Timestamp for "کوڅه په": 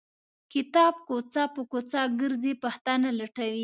1.07-1.61